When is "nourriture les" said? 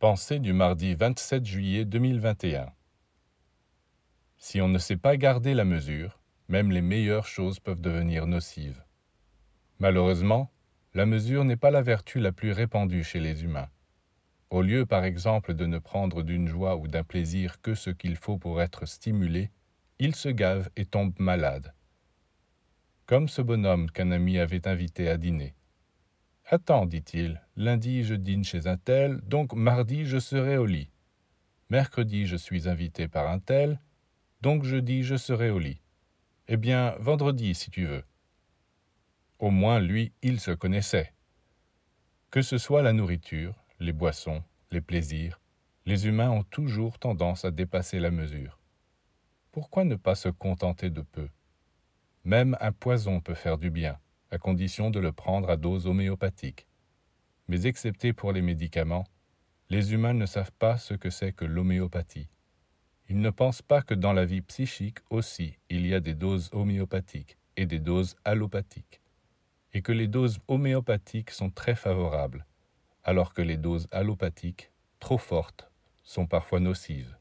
42.92-43.92